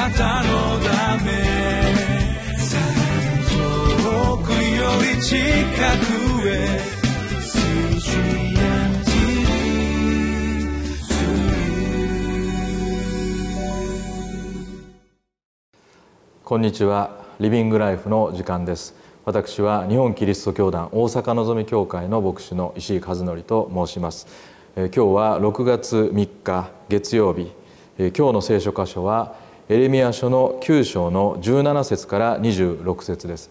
[0.00, 1.30] なたのため
[3.50, 6.80] 遠くより近くへ
[16.42, 17.10] こんにちは。
[17.38, 18.94] リビングライフの時間です。
[19.26, 24.26] 私は日本キリスト教団大阪のぞみ教会の牧師の石井和則と申します。
[24.76, 27.52] 今日は6月3日月曜日。
[27.98, 33.50] 今日の聖書箇所はエレミア書の9章の17節から26節です。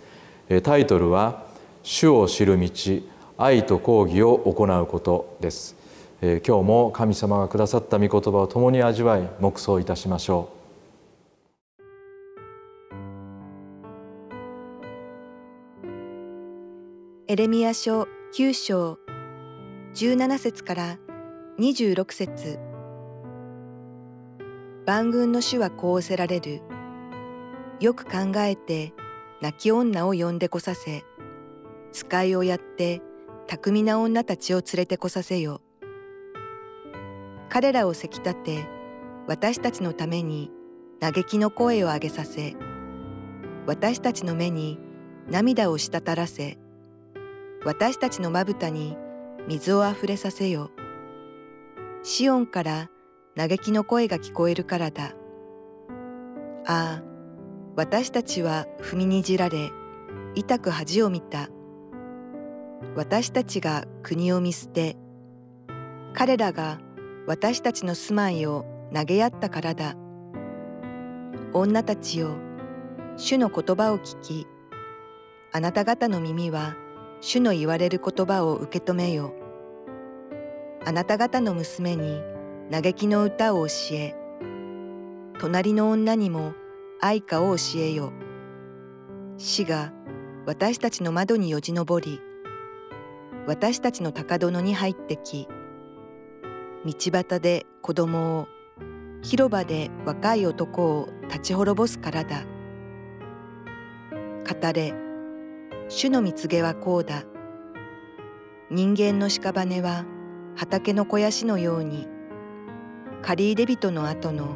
[0.63, 1.45] タイトルは
[1.81, 2.69] 主を知る道
[3.37, 5.77] 愛と講義を行うことです。
[6.21, 10.59] 今日も神様がくださった御言葉を共に味わい黙想いたしましょう。
[17.29, 18.97] エレミア書9章
[19.93, 20.97] 17節から
[21.59, 22.68] 26節。
[24.85, 26.61] 万軍の主はこうおせられる
[27.79, 28.93] よく考えて
[29.41, 31.03] 泣き女を呼んでこさせ
[31.91, 33.01] 使いをやって
[33.47, 35.61] 巧みな女たちを連れてこさせよ
[37.49, 38.67] 彼らをせき立て
[39.27, 40.51] 私たちのために
[40.99, 42.55] 嘆きの声を上げさせ
[43.65, 44.79] 私たちの目に
[45.29, 46.57] 涙を滴らせ
[47.65, 48.97] 私たちのまぶたに
[49.47, 50.71] 水をあふれさせよ。
[52.03, 52.89] シオンから
[53.39, 55.13] 嘆きの声が聞こえるからだ。
[56.65, 57.03] ああ、
[57.77, 59.71] 私たちは踏みにじられ、
[60.35, 61.47] 痛く恥を見た。
[62.97, 64.97] 私たちが国を見捨て、
[66.13, 66.81] 彼らが
[67.27, 69.95] 私たちの住まいを投げ合ったからだ。
[71.53, 72.35] 女たちよ、
[73.15, 74.47] 主の言葉を聞き、
[75.53, 76.75] あなた方の耳は
[77.21, 79.33] 主の言われる言葉を受け止めよ。
[80.85, 82.21] あなた方の娘に
[82.71, 84.15] 嘆きの歌を教え、
[85.39, 86.53] 隣の女にも
[87.01, 88.13] 愛歌を教えよ。
[89.37, 89.91] 死が
[90.45, 92.21] 私たちの窓によじ登り、
[93.47, 95.47] 私たちの高殿に入ってき、
[96.85, 98.47] 道端で子供を、
[99.23, 102.43] 広場で若い男を立ち滅ぼすからだ。
[104.47, 104.93] 語れ、
[105.87, 107.23] 主の蜜毛はこうだ。
[108.69, 110.05] 人間の屍は
[110.55, 112.07] 畑の肥やしのように、
[113.21, 114.55] 借り入れ人の後の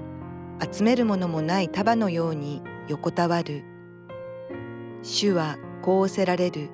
[0.72, 3.64] 集めるものもない束のように横たわる。
[5.02, 6.70] 主はこうおせられる。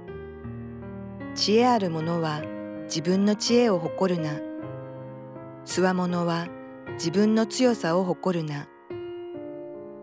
[1.36, 2.42] 知恵ある者は
[2.84, 4.40] 自分の知恵を誇るな。
[5.66, 6.48] つわものは
[6.94, 8.68] 自分の強さを誇るな。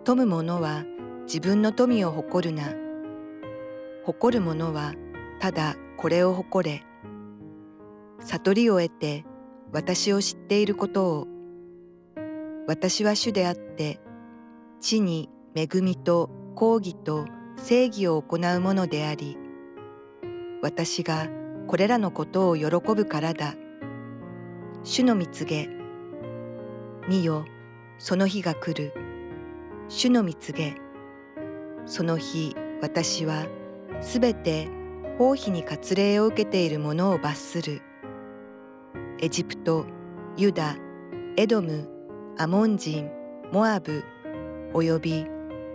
[0.04, 0.84] 富む者は
[1.24, 2.64] 自分の富を誇るな。
[4.04, 4.94] 誇る者は
[5.40, 6.84] ただこれを誇れ。
[8.20, 9.24] 悟りを得て
[9.72, 11.35] 私を知っていることを。
[12.66, 14.00] 私は主であって、
[14.80, 17.24] 地に恵みと公義と
[17.56, 19.38] 正義を行うものであり、
[20.62, 21.28] 私が
[21.68, 23.54] これらのことを喜ぶからだ。
[24.82, 25.68] 主の蜜げ。
[27.08, 27.44] 見よ、
[27.98, 28.92] その日が来る。
[29.88, 30.74] 主の蜜げ。
[31.86, 33.46] その日、私は
[34.00, 34.68] すべて
[35.18, 37.80] 王妃に割礼を受けている者を罰する。
[39.20, 39.86] エジプト、
[40.36, 40.76] ユダ、
[41.36, 41.95] エドム、
[42.38, 43.10] アモン人、
[43.50, 44.04] モアブ、
[44.74, 45.26] および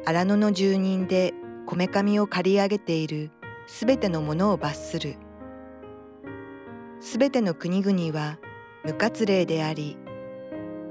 [0.05, 1.33] 荒野の住人で
[1.65, 3.31] こめかみを刈り上げている
[3.65, 5.15] すべてのものを罰する。
[6.99, 8.37] すべての国々は
[8.85, 9.97] 無割礼であり、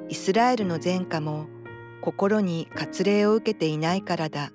[0.08, 1.46] イスラエルの前科も
[2.00, 4.50] 心に割礼を受けていないからだ。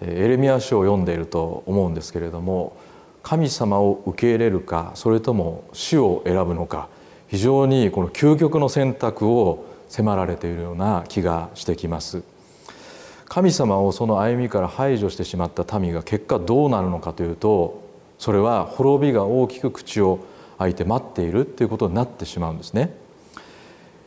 [0.00, 2.74] エレミア書を読んでいると思うんですけれども
[3.22, 6.88] 神様を受け入れるかそれとも死を選ぶのか
[7.28, 12.22] 非常にこの究極の選択を迫られているような気がしてきます。
[13.28, 17.82] 神様をその歩みから排除してしまった民が結果どうなるのかというと
[18.18, 20.20] それは滅びが大きく口を
[20.58, 22.96] 開いて待っているということになってしまうんですね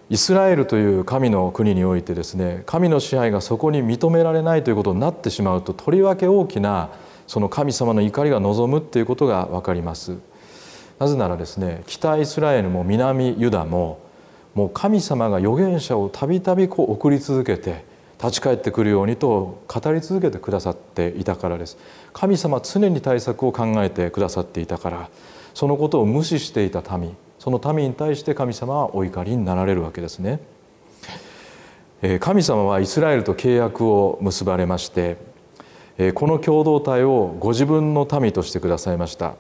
[0.10, 2.34] イスラエルという神の国においてです。
[2.34, 6.90] ね神の支配がそこに認められないということになってしまうととりわけ大きな
[7.28, 10.18] その神様の怒りが望むっていうことが分かります
[11.02, 14.00] なぜならですね北イスラエルも南ユダも
[14.54, 17.84] もう神様が預言者をたびたび送り続けて
[18.20, 21.76] 立ち返ってくるようにと語り続けてくださっていたからです
[22.14, 25.10] 神様常に対策を考えてくださっていたから
[25.56, 30.40] そのことを無視していた民その民に対して神様はお怒りになられるわけですね。
[32.20, 35.18] 神様はイスラエルと契約を結ばれまして
[36.14, 39.36] この共同体をご自分の民としてくださいました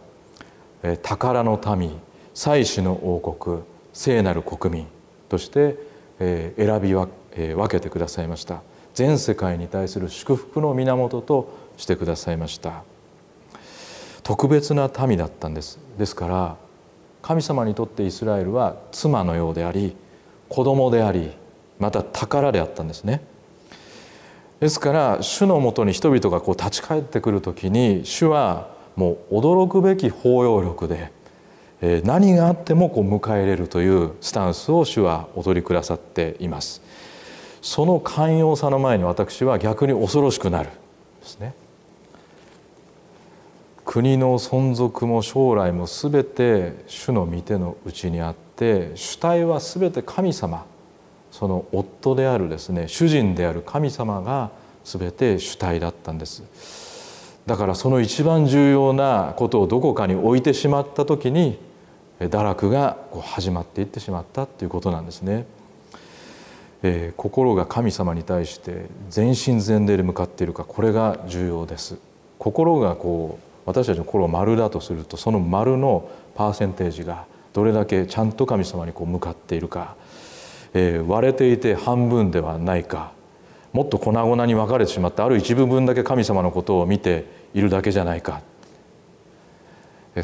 [1.03, 1.99] 宝の民
[2.33, 3.59] 祭祀の王国
[3.93, 4.87] 聖なる国民
[5.29, 5.77] として
[6.19, 8.61] 選び分分けてくださいました。
[8.93, 12.83] 全世界に対する祝福の源としてくださいました。
[14.23, 15.79] 特別な民だったんです。
[15.97, 16.57] ですから
[17.21, 19.95] 神様にとってイスラエルは妻のようであり
[20.49, 21.31] 子供であり
[21.79, 23.21] また宝であったんですね。
[24.59, 28.69] ですから主のもとに人々がこう立ち返ってくる時に主は
[29.01, 31.11] もう驚くべき包容力で
[32.03, 36.83] 何があってもこう迎え入れるというスタンスを主は踊りくださっています。
[37.63, 40.69] その寛容さの前に私は逆に恐ろしくなる
[41.21, 41.55] ですね。
[43.85, 50.63] 国の存続も将来も全て主の御手のうちにあって主体は全て神様。
[51.31, 54.51] その夫であるですね主人である神様が
[54.83, 56.90] 全て主体だったんです。
[57.45, 61.57] だからその一番重要なことをどこかに置いてしまった時に
[62.19, 65.45] 堕落が始まっていってしまったということなんですね。
[66.83, 71.97] えー、心が神様に対して全身全霊で向かっているかこれが重要です。
[72.39, 79.95] 心がこう私たちの心を丸だとするとその丸のパーセンテージがどれだけちゃんと神様にこう向かっているか、
[80.73, 83.11] えー、割れていて半分ではないか
[83.73, 88.41] もっと粉々に分かれてしまってある一部分だけ神様のことを見ているだけじゃないか。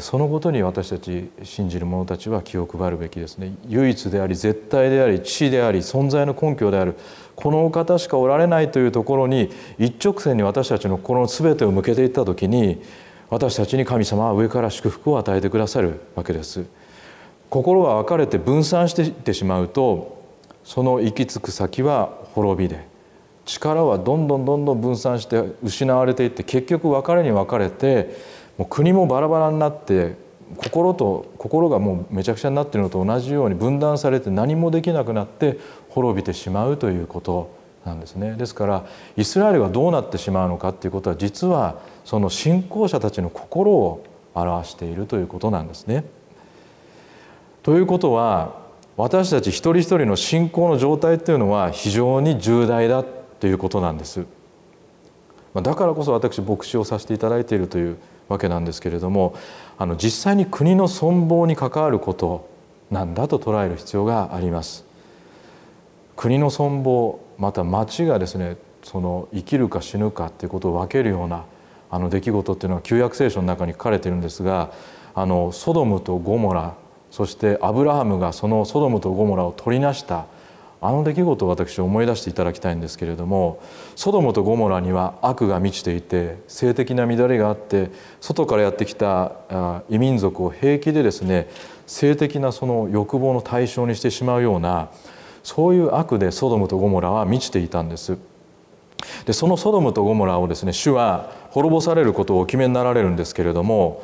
[0.00, 3.54] そのことに私たち信じる者たちは気を配るべきですね。
[3.68, 6.94] 唯一であり絶対であり知であり存在の根拠である
[7.34, 12.82] このお方しかおられないというところに一直線に私たちの心の全てを向けていった時に
[13.30, 16.66] 私たちに神様は上から祝福を与えてくださるわけです。
[17.48, 20.22] 心が分かれて分散していってしまうと
[20.64, 22.86] その行き着く先は滅びで
[23.48, 28.14] 力はどんどんどんどん分散して失われていって結局別れに分かれて
[28.58, 30.16] もう国もバラバラになって
[30.56, 35.58] 心と心がもうめちゃくちゃになっているのと同じように分断されて何もできなくなって
[35.88, 37.50] 滅びてしまうということ
[37.86, 38.86] なんですねですから
[39.16, 44.04] イスラエルがどうなってしまうのかっていうことは実はその信仰者たちの心を
[44.34, 46.04] 表しているということなんですね。
[47.62, 48.56] ということは
[48.96, 53.04] 私たち一人一人の信仰の状態っていうのは非常に重大だ
[53.40, 54.24] ということなんです。
[55.54, 57.96] だからこそ私牧師をさせていただいているという
[58.28, 59.34] わけなんですけれども
[59.78, 62.48] あの実際に国の存亡に関わること
[62.90, 64.84] なんだと捉える必要があります。
[66.16, 71.44] 国の存亡また町がですねその生きるか死ぬかっていうことを分けるような
[71.90, 74.72] あの出来事っていうのは旧約聖書の中に書かれてるんですが
[75.14, 76.74] あのソドムとゴモラ
[77.10, 80.26] そしてアブラハムがそのソドムとゴモラを取りなした
[80.80, 83.60] あの出来事を私思い出していただきたいんですけれども
[83.96, 87.90] ソドムとゴモラには悪が満ちていて性的な乱れがあって
[88.20, 89.32] 外からやってきた
[89.88, 91.48] 異民族を平気でですね
[91.86, 94.90] 性的なその欲望の対象にしてしまうような
[95.42, 98.18] そういう悪でソドムとゴモラは満ちていたんです。
[99.24, 104.02] でそのソドムとゴモラをですね主は滅ぼされることをお決めになられるんですけれども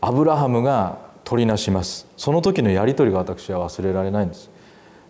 [0.00, 4.49] アブラハムが取りなしますその時のやり取りが私は忘れられないんです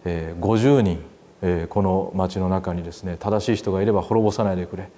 [0.05, 1.01] えー、50人、
[1.43, 4.89] えー、この町の中にですね正しい人がいれば滅ぼさないでくれ。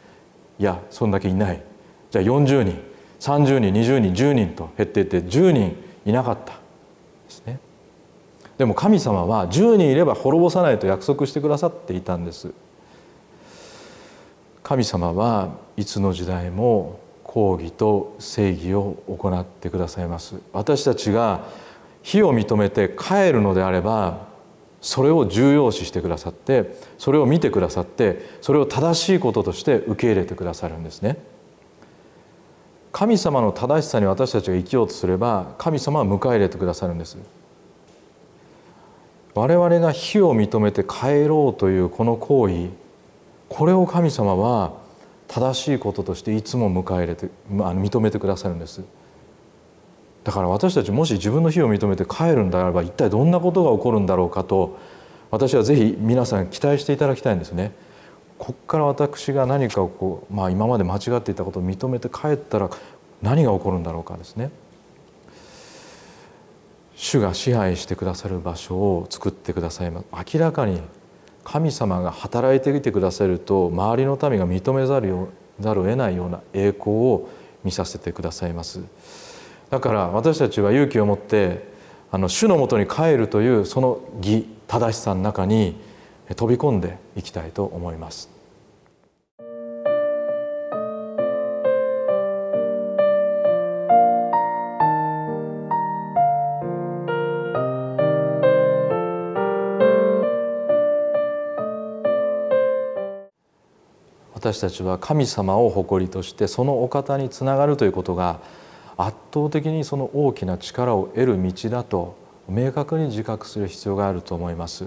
[0.59, 1.63] いやそんだけいない。
[2.11, 2.81] じゃあ40人
[3.21, 6.53] 30人20人10人と減っていって10人いなかった。
[6.53, 6.59] で
[7.31, 7.59] すね。
[8.59, 12.53] でも神様は10人いれば滅ぼさないと約束してくださっていたんです。
[14.63, 20.37] 神様はいつの時代も公義と正義を行ってくださいます。
[20.53, 21.45] 私たちが
[22.03, 24.32] 非を認めて帰るのであれば
[24.83, 31.17] それを重要視してくださってそれを見てくださってそれを正しいこととして受け入れてくださるんですね。
[32.91, 37.17] 神様の正しさに私たちが生きようとすれば神様は迎え入れてくださるんです。
[39.35, 42.69] 我々が非を認めて帰ろうというこの行為
[43.49, 44.75] これを神様は
[45.29, 48.83] 正しいこととしていつも迎え入れて認めてくださるんです。
[50.25, 54.79] だから私たちもし自分の非を認めて帰るんであれば一体どんなことが起こるんだろうかと
[55.31, 57.73] 私はぜひ皆さん期待していただきたいんですね。
[58.39, 62.71] ここから私が何かをこう、まあ、今まで間違っていたことを認めて帰ったら
[63.23, 64.51] 何が起こるんだろうかですね。
[66.97, 70.81] 主が支配してくださる場所を作ってくださいま明らかに
[71.43, 75.15] 神様が働いてきてくださると周りの民が認めざる
[75.59, 77.29] ざるを得ないような栄光を
[77.65, 78.81] 見させてくださいます。
[79.73, 81.67] だから私たちは勇気を持って
[82.11, 85.81] あの主のもとに帰るというその義正しさの中に
[86.37, 88.29] 飛び込んでいきたいと思います。
[104.35, 108.41] 私たちは神様を誇りとしてそのお方につながるということが
[108.97, 112.17] 圧倒的にその大きな力を得る道だと
[112.49, 114.87] 明確に自覚する必要があると思います。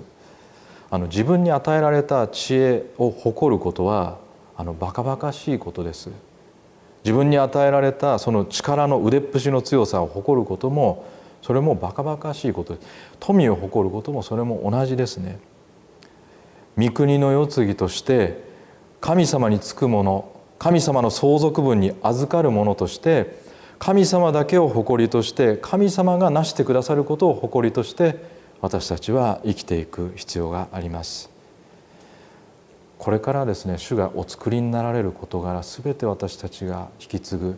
[0.91, 4.17] あの自分に与えられた知恵を誇ることは
[4.55, 6.09] あのバカバカしいことです。
[7.03, 11.05] 自分に与えられたその力の腕っぷしの強さを誇ることも
[11.41, 12.87] それもバカバカしいことです。
[13.19, 15.39] 富を誇ることもそれも同じですね。
[16.77, 18.43] 御国の世継ぎとして
[19.01, 23.44] 神様につくもの神様の相続分に預かるものとして
[23.79, 28.17] 神様だけを誇りとして神様がなしてくださることを誇りとして
[28.61, 31.29] 私たちは生きていく必要があります。
[32.97, 37.57] これからですね主がお作りになられる事柄全て私たちが引き継ぐ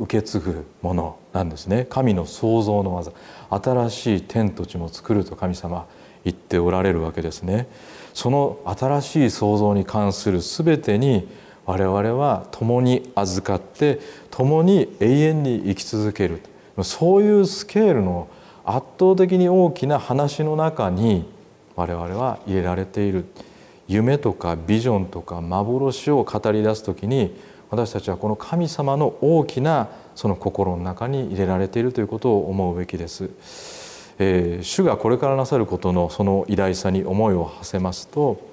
[0.00, 1.86] 受け継ぐものなんですね。
[1.88, 3.12] 神の創造の技
[3.50, 5.86] 新しい天と地も作ると神様
[6.24, 7.68] 言っておられるわけですね。
[8.12, 11.28] その新しい創造に関する全てに
[11.64, 14.00] 我々は共に預かって
[14.30, 16.40] 共に永遠に生き続ける
[16.82, 18.28] そういうスケールの
[18.64, 21.24] 圧倒的に大きな話の中に
[21.76, 23.24] 我々は入れられている
[23.88, 27.36] 夢とかビジョンとか幻を語り出す時に
[27.70, 33.30] 私たちはこの神様の大きなその心の中に入れられているということを思うべきです。
[34.18, 38.51] えー、主がこれからなさることのその偉大さに思いを馳せますと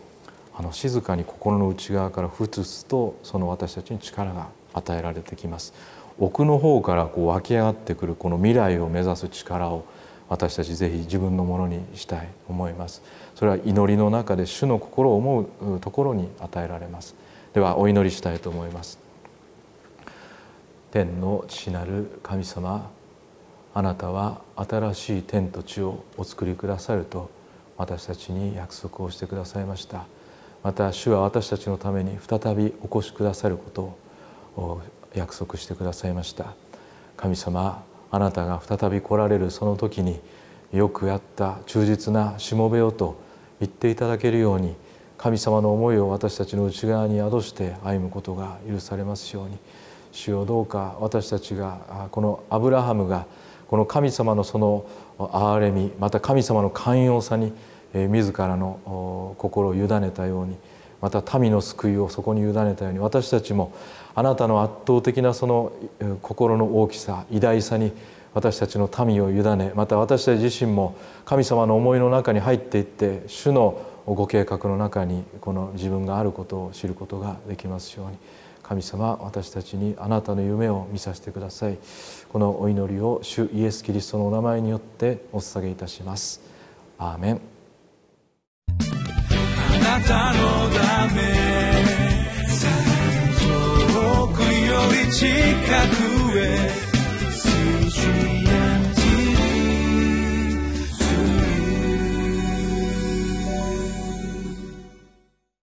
[0.59, 5.73] あの静かに心の内側からふつふつとその私たちに力が与えられてきます。
[6.19, 9.85] 奥の方からこう湧き上がってくるこの未来を目指す力を
[10.27, 13.01] 私たちぜひ自分のものにしたい思います。
[13.35, 17.15] それは祈りの中で主の心を思うところに与えられます。
[17.53, 18.99] ではお祈りしたいと思います。
[20.91, 22.89] 天の父なる神様
[23.73, 27.29] あなたは新しい天と地をお作りくださると
[27.77, 30.05] 私たちに約束をしてくださいました。
[30.63, 33.97] また主は私たちのために再びお越しくださること
[34.61, 34.81] を
[35.13, 36.53] 約束してくださいました。
[37.17, 40.19] 神様あなたが再び来られるその時に
[40.73, 43.19] よくあった忠実なしもべよと
[43.59, 44.75] 言っていただけるように
[45.17, 49.57] 神様の思いを私たちの内側に宿して歩むことが許されますように。
[50.11, 53.25] 主よどうか私たちがこのアブラハムが
[53.67, 54.85] この神様のその
[55.19, 57.53] 憐れみまた神様の寛容さに
[57.93, 60.58] 自らの心を委ねたように
[61.01, 63.74] また民の救いをそこに委ねたように私たちも
[64.15, 65.72] あなたの圧倒的なその
[66.22, 67.91] 心の大きさ偉大さに
[68.34, 78.17] 私たちの民を委ねまた私たち自身も神様の思いの中に入っていって主のご計画の中にこの自分があることを知ることができますように
[78.69, 81.79] 神様私たちにあなたの夢を見させてください。
[82.31, 86.39] このお祈りを主イエス・キリストのお名前によってお捧げいたします。
[87.00, 87.58] アーメン。
[89.89, 91.22] なたのため
[93.39, 95.25] 遠くより近
[96.29, 96.88] くへ。